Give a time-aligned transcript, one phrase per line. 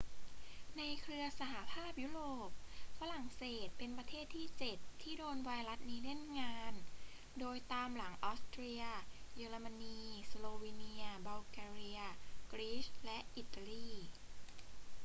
[0.77, 2.49] ในเครือสหภาพยุโรป
[2.97, 6.73] ฝรั่งเศสเป็นประเทศที่ 7 ที่โดนไวรัสนี้เล่นงาน
[7.39, 8.83] โดยตามหลังออสเตรีย
[9.35, 11.99] เยอรมนี สโลวีเนีย บัลแกเรีย
[12.51, 13.89] กรีซ และอิตาลี